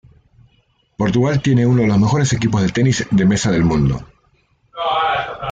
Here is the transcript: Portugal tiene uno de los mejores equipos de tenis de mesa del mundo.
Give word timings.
Portugal 0.97 1.39
tiene 1.43 1.67
uno 1.67 1.83
de 1.83 1.87
los 1.87 1.99
mejores 1.99 2.33
equipos 2.33 2.63
de 2.63 2.69
tenis 2.69 3.05
de 3.11 3.23
mesa 3.23 3.51
del 3.51 3.63
mundo. 3.65 4.03